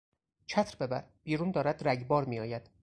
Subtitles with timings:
[0.45, 2.69] چتر ببر، بیرون دارد رگبار میآید.